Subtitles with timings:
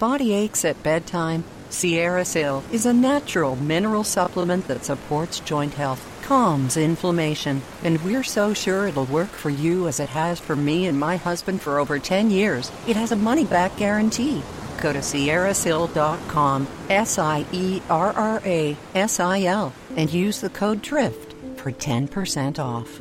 [0.00, 6.78] body aches at bedtime, SierraSil is a natural mineral supplement that supports joint health, calms
[6.78, 10.98] inflammation, and we're so sure it'll work for you as it has for me and
[10.98, 12.72] my husband for over 10 years.
[12.88, 14.42] It has a money back guarantee.
[14.80, 20.48] Go to sierrasil.com, S I E R R A S I L, and use the
[20.48, 23.00] code DRIFT for 10% off.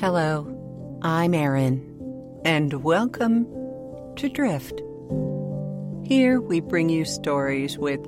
[0.00, 1.95] Hello, I'm Erin,
[2.46, 3.44] and welcome
[4.14, 4.80] to Drift.
[6.08, 7.98] Here we bring you stories with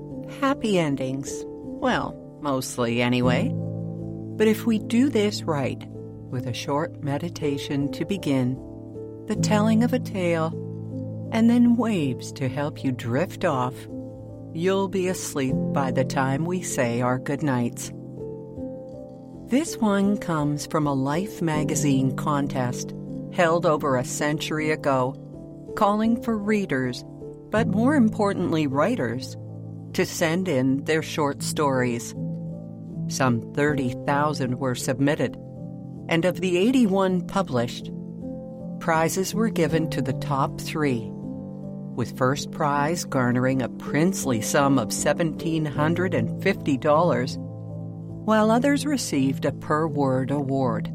[0.40, 1.42] happy endings.
[1.44, 3.50] Well, mostly anyway.
[3.52, 5.84] But if we do this right,
[6.30, 8.54] with a short meditation to begin,
[9.26, 10.52] the telling of a tale,
[11.32, 13.74] and then waves to help you drift off,
[14.54, 17.90] you'll be asleep by the time we say our goodnights.
[19.48, 22.94] This one comes from a Life magazine contest
[23.32, 25.14] held over a century ago,
[25.76, 27.04] calling for readers,
[27.50, 29.36] but more importantly, writers,
[29.92, 32.14] to send in their short stories.
[33.08, 35.36] Some 30,000 were submitted,
[36.08, 37.90] and of the 81 published,
[38.80, 44.88] prizes were given to the top three, with first prize garnering a princely sum of
[44.88, 47.36] $1,750,
[48.24, 50.92] while others received a per word award.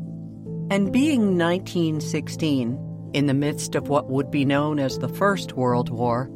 [0.69, 5.89] And being 1916, in the midst of what would be known as the First World
[5.89, 6.29] War,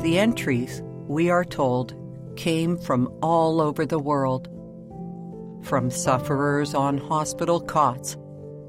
[0.00, 1.94] the entries, we are told,
[2.36, 4.48] came from all over the world.
[5.64, 8.16] From sufferers on hospital cots,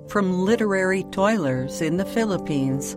[0.08, 2.94] from literary toilers in the Philippines,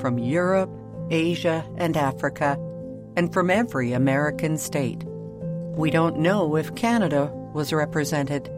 [0.00, 0.70] from Europe,
[1.10, 2.58] Asia, and Africa,
[3.16, 5.04] and from every American state.
[5.76, 8.50] We don't know if Canada was represented.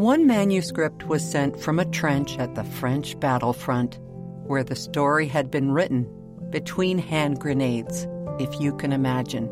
[0.00, 3.98] One manuscript was sent from a trench at the French battlefront,
[4.46, 6.08] where the story had been written
[6.48, 9.50] between hand grenades, if you can imagine.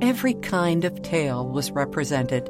[0.00, 2.48] Every kind of tale was represented,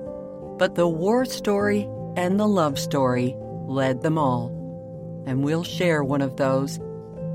[0.57, 3.35] but the war story and the love story
[3.67, 5.25] led them all.
[5.27, 6.79] And we'll share one of those.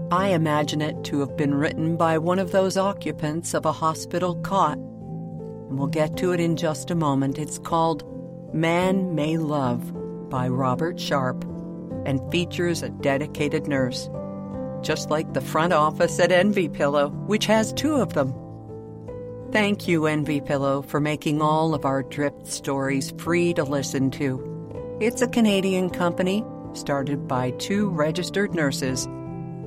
[0.09, 4.35] I imagine it to have been written by one of those occupants of a hospital
[4.35, 4.77] cot.
[4.77, 7.37] And we'll get to it in just a moment.
[7.37, 8.05] It's called
[8.53, 11.45] Man May Love by Robert Sharp
[12.05, 14.09] and features a dedicated nurse,
[14.81, 18.33] just like the front office at Envy Pillow, which has two of them.
[19.53, 24.97] Thank you, Envy Pillow, for making all of our drift stories free to listen to.
[24.99, 29.05] It's a Canadian company started by two registered nurses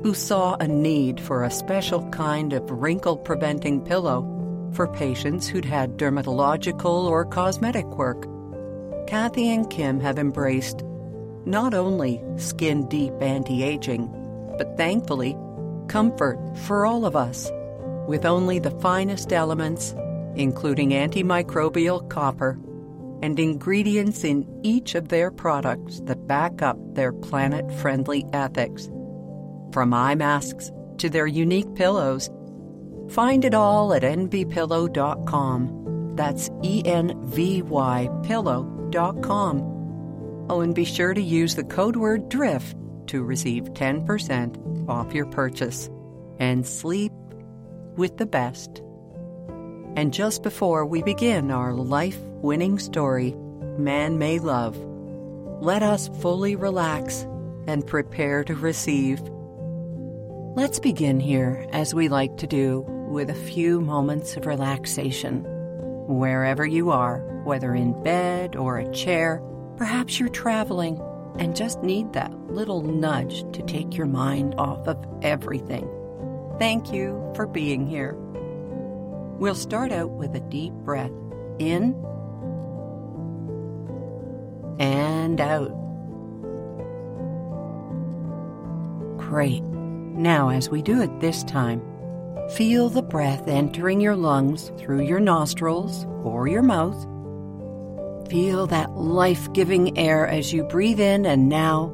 [0.02, 4.30] who saw a need for a special kind of wrinkle preventing pillow
[4.74, 8.33] for patients who'd had dermatological or cosmetic work.
[9.06, 10.82] Kathy and Kim have embraced
[11.44, 14.08] not only skin deep anti aging,
[14.56, 15.36] but thankfully,
[15.88, 17.50] comfort for all of us
[18.08, 19.94] with only the finest elements,
[20.36, 22.58] including antimicrobial copper
[23.22, 28.90] and ingredients in each of their products that back up their planet friendly ethics.
[29.72, 32.30] From eye masks to their unique pillows,
[33.10, 35.80] find it all at envypillow.com.
[36.16, 38.73] That's E N V Y pillow.com.
[40.48, 42.76] Oh, and be sure to use the code word DRIFT
[43.08, 45.90] to receive 10% off your purchase.
[46.38, 47.12] And sleep
[47.96, 48.82] with the best.
[49.96, 53.34] And just before we begin our life winning story,
[53.78, 54.76] Man May Love,
[55.60, 57.26] let us fully relax
[57.66, 59.20] and prepare to receive.
[60.56, 65.46] Let's begin here, as we like to do, with a few moments of relaxation.
[66.06, 69.42] Wherever you are, whether in bed or a chair,
[69.76, 71.00] perhaps you're traveling
[71.38, 75.88] and just need that little nudge to take your mind off of everything.
[76.58, 78.14] Thank you for being here.
[79.38, 81.10] We'll start out with a deep breath
[81.58, 81.94] in
[84.78, 85.70] and out.
[89.16, 89.62] Great.
[89.62, 91.82] Now, as we do it this time,
[92.56, 97.00] feel the breath entering your lungs through your nostrils or your mouth.
[98.30, 101.88] Feel that life giving air as you breathe in and now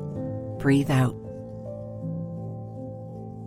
[0.59, 1.17] breathe out.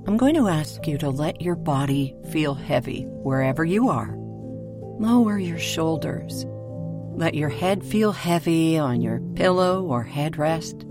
[0.06, 4.14] I'm going to ask you to let your body feel heavy wherever you are.
[5.00, 6.46] Lower your shoulders
[7.16, 10.82] let your head feel heavy on your pillow or headrest.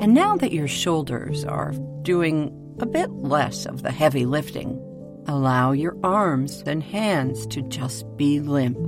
[0.00, 1.72] And now that your shoulders are
[2.02, 4.80] doing a bit less of the heavy lifting,
[5.26, 8.78] allow your arms and hands to just be limp.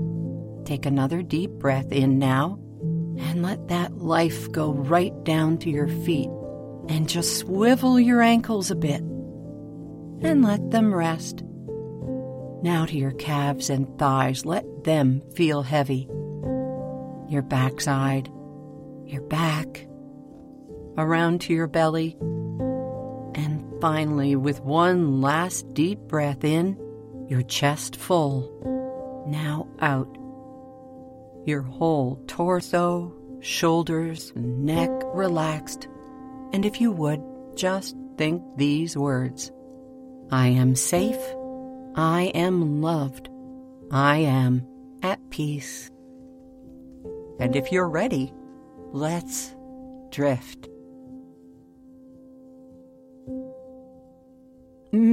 [0.66, 2.58] Take another deep breath in now
[3.18, 6.30] and let that life go right down to your feet
[6.88, 11.42] and just swivel your ankles a bit and let them rest.
[12.62, 16.08] Now to your calves and thighs, let them feel heavy.
[17.28, 18.28] Your backside,
[19.04, 19.86] your back,
[20.98, 22.16] around to your belly,
[23.86, 26.76] finally, with one last deep breath in,
[27.28, 29.24] your chest full.
[29.28, 30.08] Now out.
[31.44, 35.86] Your whole torso, shoulders, neck relaxed.
[36.52, 37.22] And if you would,
[37.54, 39.52] just think these words
[40.32, 41.20] I am safe.
[41.94, 43.28] I am loved.
[43.92, 44.66] I am
[45.04, 45.92] at peace.
[47.38, 48.34] And if you're ready,
[48.90, 49.54] let's
[50.10, 50.68] drift.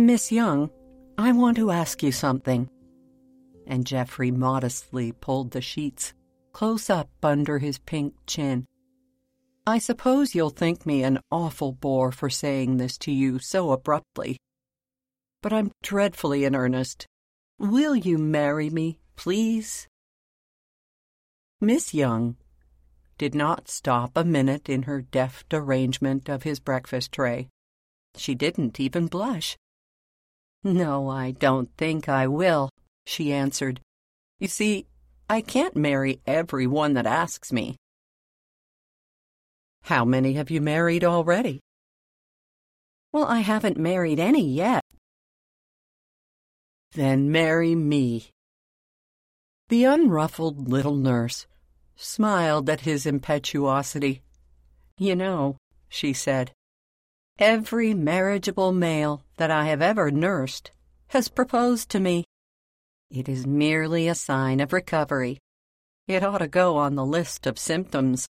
[0.03, 0.69] Miss Young,
[1.17, 2.69] I want to ask you something.
[3.65, 6.13] And Geoffrey modestly pulled the sheets
[6.51, 8.65] close up under his pink chin.
[9.65, 14.35] I suppose you'll think me an awful bore for saying this to you so abruptly.
[15.41, 17.07] But I'm dreadfully in earnest.
[17.57, 19.87] Will you marry me, please?
[21.61, 22.35] Miss Young
[23.17, 27.47] did not stop a minute in her deft arrangement of his breakfast tray.
[28.17, 29.55] She didn't even blush.
[30.63, 32.69] No, I don't think I will,
[33.05, 33.81] she answered.
[34.39, 34.87] You see,
[35.29, 37.75] I can't marry every one that asks me.
[39.83, 41.59] How many have you married already?
[43.11, 44.83] Well, I haven't married any yet.
[46.93, 48.29] Then marry me.
[49.69, 51.45] The unruffled little nurse
[51.95, 54.21] smiled at his impetuosity.
[54.97, 55.57] You know,
[55.89, 56.51] she said,
[57.39, 60.71] every marriageable male that I have ever nursed
[61.07, 62.25] has proposed to me.
[63.09, 65.39] It is merely a sign of recovery.
[66.07, 68.27] It ought to go on the list of symptoms.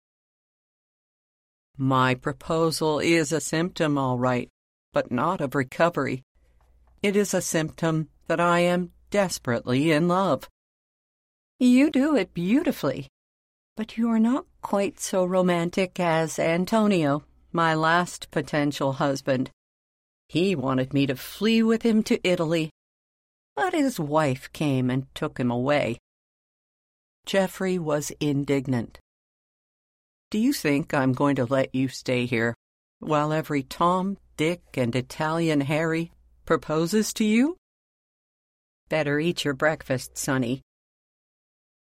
[1.77, 4.49] My proposal is a symptom, all right,
[4.93, 6.23] but not of recovery.
[7.01, 10.49] It is a symptom that I am desperately in love.
[11.59, 13.07] You do it beautifully,
[13.75, 17.23] but you are not quite so romantic as Antonio,
[17.53, 19.51] my last potential husband.
[20.27, 22.71] He wanted me to flee with him to Italy,
[23.55, 25.99] but his wife came and took him away.
[27.25, 28.99] Geoffrey was indignant.
[30.31, 32.55] Do you think I'm going to let you stay here
[32.99, 36.11] while every Tom, Dick, and Italian Harry
[36.45, 37.55] proposes to you?
[38.89, 40.61] Better eat your breakfast, Sonny.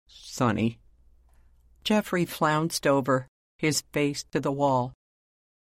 [0.07, 0.77] Sonny.
[1.83, 3.27] Geoffrey flounced over,
[3.57, 4.93] his face to the wall.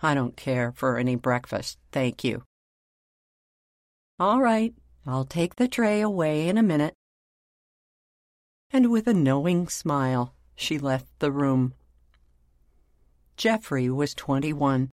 [0.02, 2.44] I don't care for any breakfast, thank you.
[4.20, 4.74] All right,
[5.06, 6.94] I'll take the tray away in a minute.
[8.72, 11.74] And with a knowing smile, she left the room.
[13.36, 14.90] Geoffrey was twenty-one,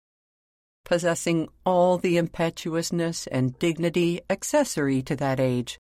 [0.84, 5.78] possessing all the impetuousness and dignity accessory to that age.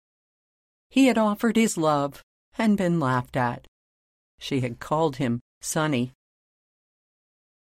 [0.90, 2.22] He had offered his love
[2.58, 3.66] and been laughed at.
[4.40, 6.12] She had called him Sonny.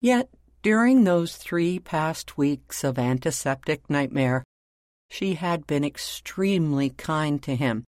[0.01, 0.29] Yet,
[0.61, 4.43] during those three past weeks of antiseptic nightmare,
[5.09, 7.85] she had been extremely kind to him.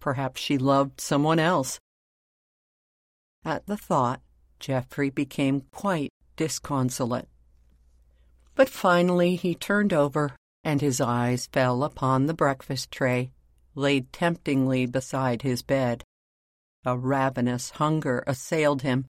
[0.00, 1.78] Perhaps she loved someone else.
[3.44, 4.20] At the thought,
[4.60, 7.28] Geoffrey became quite disconsolate.
[8.54, 13.32] But finally he turned over, and his eyes fell upon the breakfast tray,
[13.74, 16.04] laid temptingly beside his bed.
[16.84, 19.06] A ravenous hunger assailed him.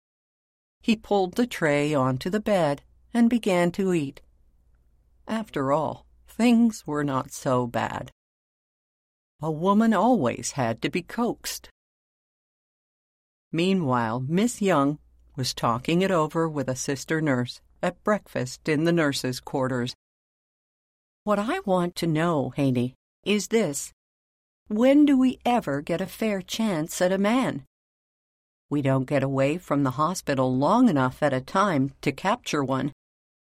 [0.81, 4.22] He pulled the tray onto the bed and began to eat.
[5.27, 8.12] After all, things were not so bad.
[9.41, 11.69] A woman always had to be coaxed.
[13.51, 15.00] Meanwhile, Miss Young
[15.36, 19.96] was talking it over with a sister nurse at breakfast in the nurses' quarters.
[21.24, 23.91] What I want to know, Haney, is this.
[24.67, 27.65] When do we ever get a fair chance at a man?
[28.69, 32.91] We don't get away from the hospital long enough at a time to capture one.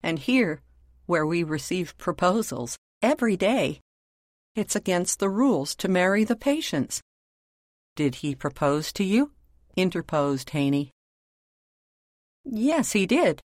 [0.02, 0.62] And here,
[1.06, 3.80] where we receive proposals every day,
[4.56, 7.00] it's against the rules to marry the patients.
[7.96, 9.32] Did he propose to you?
[9.76, 10.90] interposed Haney.
[12.44, 13.40] Yes, he did.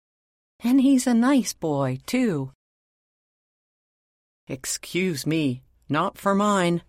[0.63, 2.51] And he's a nice boy, too.
[4.47, 6.83] Excuse me, not for mine.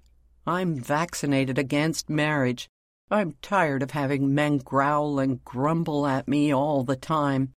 [0.46, 2.68] I'm vaccinated against marriage.
[3.10, 7.52] I'm tired of having men growl and grumble at me all the time.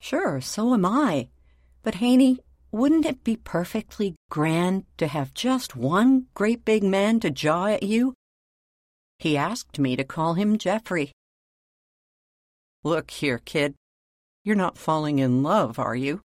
[0.00, 1.28] Sure, so am I.
[1.82, 2.38] But, Haney,
[2.70, 7.82] wouldn't it be perfectly grand to have just one great big man to jaw at
[7.82, 8.14] you?
[9.18, 11.12] He asked me to call him Geoffrey.
[12.84, 13.74] Look here, kid.
[14.44, 16.20] You're not falling in love, are you?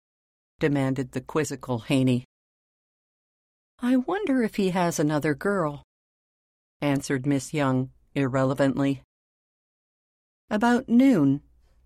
[0.58, 2.24] demanded the quizzical Haney.
[3.80, 5.82] I wonder if he has another girl,
[6.82, 9.02] answered Miss Young irrelevantly.
[10.50, 11.40] About noon,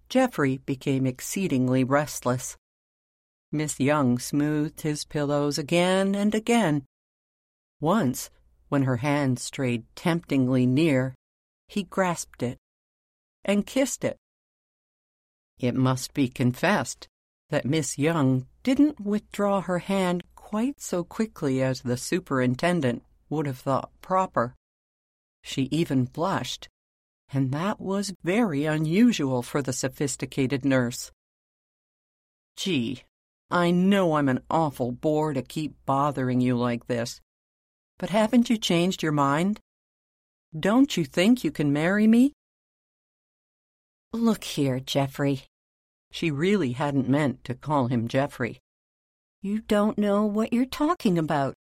[0.09, 2.57] Geoffrey became exceedingly restless.
[3.53, 6.85] Miss Young smoothed his pillows again and again.
[7.81, 8.31] Once,
[8.69, 11.15] when her hand strayed temptingly near,
[11.69, 12.59] he grasped it
[13.45, 14.17] and kissed it.
[15.59, 17.07] It must be confessed
[17.51, 23.59] that Miss Young didn't withdraw her hand quite so quickly as the superintendent would have
[23.59, 24.55] thought proper.
[25.47, 26.69] She even blushed,
[27.33, 31.13] and that was very unusual for the sophisticated nurse.
[32.57, 33.05] Gee,
[33.49, 37.21] I know I'm an awful bore to keep bothering you like this,
[37.97, 39.61] but haven't you changed your mind?
[40.59, 42.33] Don't you think you can marry me?
[44.13, 45.45] Look here, Geoffrey.
[46.11, 48.59] She really hadn't meant to call him Geoffrey.
[49.43, 51.55] You don't know what you're talking about.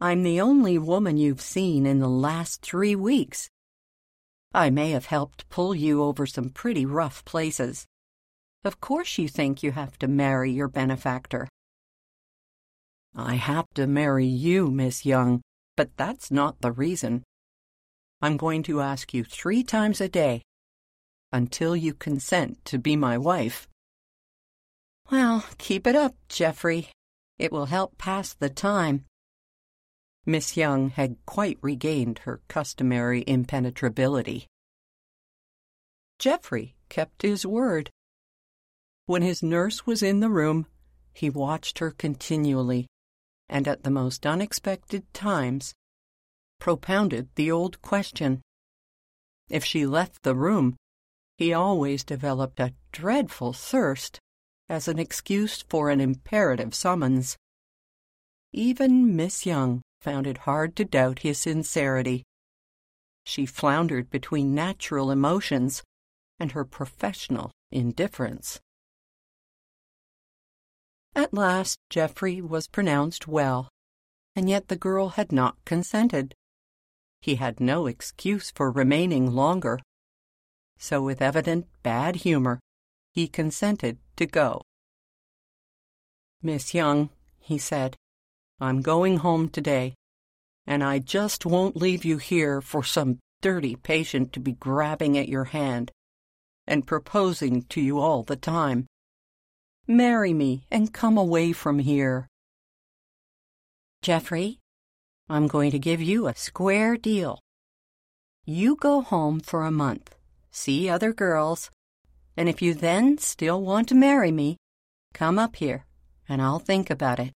[0.00, 3.48] I'm the only woman you've seen in the last three weeks.
[4.52, 7.86] I may have helped pull you over some pretty rough places.
[8.64, 11.48] Of course you think you have to marry your benefactor.
[13.14, 15.42] I have to marry you, Miss Young,
[15.76, 17.22] but that's not the reason.
[18.20, 20.42] I'm going to ask you three times a day
[21.32, 23.68] until you consent to be my wife.
[25.10, 26.88] Well, keep it up, Geoffrey.
[27.38, 29.04] It will help pass the time.
[30.26, 34.46] Miss Young had quite regained her customary impenetrability.
[36.18, 37.90] Geoffrey kept his word.
[39.06, 40.66] When his nurse was in the room,
[41.12, 42.86] he watched her continually,
[43.48, 45.74] and at the most unexpected times
[46.58, 48.40] propounded the old question.
[49.50, 50.76] If she left the room,
[51.36, 54.18] he always developed a dreadful thirst
[54.70, 57.36] as an excuse for an imperative summons.
[58.52, 62.22] Even Miss Young found it hard to doubt his sincerity.
[63.24, 65.82] She floundered between natural emotions
[66.38, 68.60] and her professional indifference.
[71.16, 73.70] At last, Geoffrey was pronounced well,
[74.36, 76.34] and yet the girl had not consented.
[77.22, 79.78] He had no excuse for remaining longer.
[80.76, 82.60] So, with evident bad humor,
[83.12, 84.60] he consented to go.
[86.42, 87.08] Miss Young,
[87.38, 87.96] he said,
[88.60, 89.94] I'm going home today,
[90.66, 95.28] and I just won't leave you here for some dirty patient to be grabbing at
[95.28, 95.90] your hand
[96.66, 98.86] and proposing to you all the time.
[99.86, 102.28] Marry me and come away from here.
[104.02, 104.60] Geoffrey,
[105.28, 107.40] I'm going to give you a square deal.
[108.46, 110.14] You go home for a month,
[110.50, 111.70] see other girls,
[112.36, 114.56] and if you then still want to marry me,
[115.12, 115.86] come up here
[116.28, 117.32] and I'll think about it.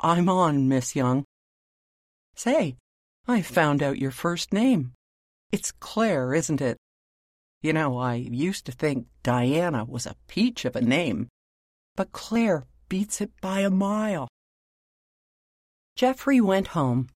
[0.00, 1.24] I'm on, Miss Young.
[2.34, 2.76] Say,
[3.26, 4.92] I found out your first name.
[5.50, 6.76] It's Claire, isn't it?
[7.62, 11.28] You know, I used to think Diana was a peach of a name,
[11.96, 14.28] but Claire beats it by a mile.
[15.96, 17.08] Geoffrey went home.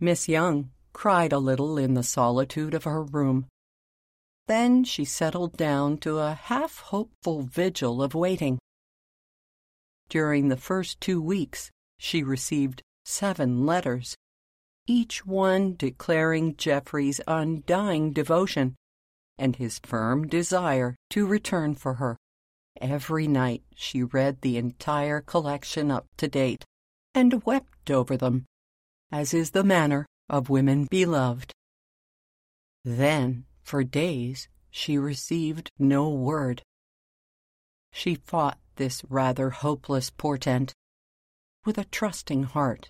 [0.00, 3.46] Miss Young cried a little in the solitude of her room.
[4.48, 8.58] Then she settled down to a half hopeful vigil of waiting.
[10.08, 14.16] During the first two weeks, she received seven letters,
[14.86, 18.76] each one declaring Geoffrey's undying devotion
[19.38, 22.16] and his firm desire to return for her.
[22.80, 26.64] Every night she read the entire collection up to date
[27.14, 28.46] and wept over them,
[29.12, 31.52] as is the manner of women beloved.
[32.84, 36.62] Then, for days, she received no word.
[37.92, 40.72] She fought this rather hopeless portent
[41.66, 42.88] with a trusting heart.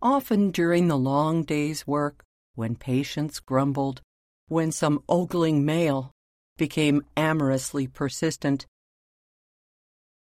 [0.00, 2.24] Often during the long day's work,
[2.54, 4.00] when patients grumbled,
[4.48, 6.10] when some ogling male
[6.56, 8.66] became amorously persistent,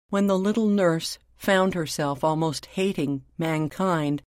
[0.09, 4.23] when the little nurse found herself almost hating mankind,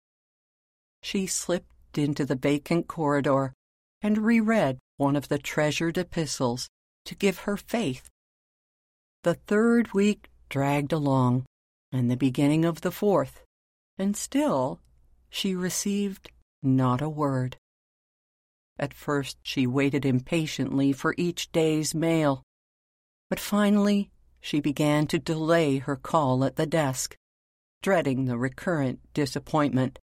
[1.01, 3.53] she slipped into the vacant corridor
[4.01, 6.67] and reread one of the treasured epistles
[7.05, 8.09] to give her faith
[9.23, 11.45] the third week dragged along,
[11.91, 13.43] and the beginning of the fourth,
[13.97, 14.79] and still
[15.29, 16.31] she received
[16.63, 17.57] not a word.
[18.77, 22.43] At first she waited impatiently for each day's mail,
[23.29, 24.09] but finally
[24.41, 27.15] she began to delay her call at the desk,
[27.81, 29.99] dreading the recurrent disappointment.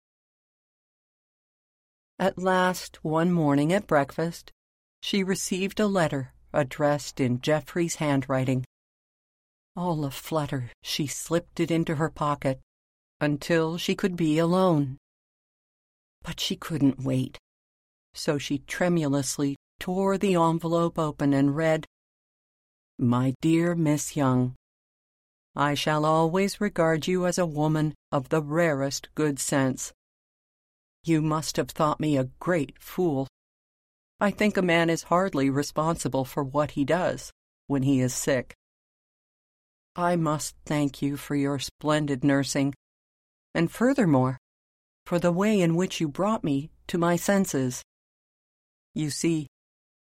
[2.19, 4.51] At last, one morning at breakfast,
[5.01, 8.65] she received a letter addressed in Geoffrey's handwriting.
[9.75, 12.62] All aflutter, she slipped it into her pocket
[13.20, 14.98] until she could be alone.
[16.24, 17.38] But she couldn't wait,
[18.13, 21.86] so she tremulously tore the envelope open and read,
[22.98, 24.55] My dear Miss Young,
[25.55, 29.94] I shall always regard you as a woman of the rarest good sense.
[31.03, 33.27] You must have thought me a great fool.
[34.20, 37.32] I think a man is hardly responsible for what he does
[37.67, 38.55] when he is sick.
[39.96, 42.74] I must thank you for your splendid nursing,
[43.54, 44.38] and furthermore,
[45.06, 47.82] for the way in which you brought me to my senses.
[48.94, 49.48] You see,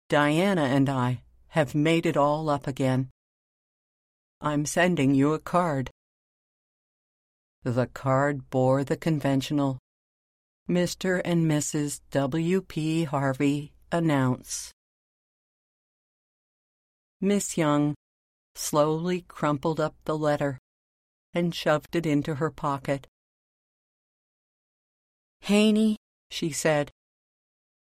[0.09, 3.11] Diana and I have made it all up again.
[4.41, 5.91] I'm sending you a card.
[7.63, 9.79] The card bore the conventional
[10.69, 11.21] Mr.
[11.25, 12.01] and Mrs.
[12.11, 12.63] W.
[12.63, 13.05] P.
[13.05, 14.73] Harvey announce.
[17.21, 17.95] Miss Young
[18.55, 20.59] slowly crumpled up the letter
[21.35, 23.07] and shoved it into her pocket.
[25.43, 25.97] Haney,
[26.31, 26.91] she said,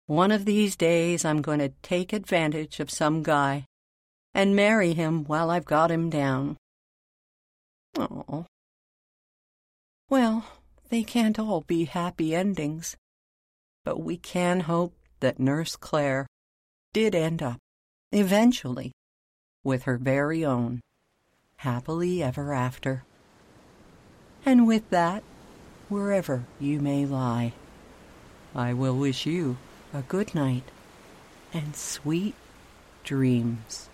[0.05, 3.65] one of these days I'm going to take advantage of some guy
[4.33, 6.57] and marry him while I've got him down.
[7.97, 8.45] Oh.
[10.09, 10.45] Well,
[10.89, 12.97] they can't all be happy endings,
[13.85, 16.27] but we can hope that Nurse Claire
[16.91, 17.59] did end up,
[18.11, 18.91] eventually,
[19.63, 20.81] with her very own
[21.57, 23.03] happily ever after.
[24.45, 25.23] And with that,
[25.87, 27.53] wherever you may lie,
[28.53, 29.57] I will wish you
[29.93, 30.63] a good night
[31.53, 32.35] and sweet
[33.03, 33.89] dreams.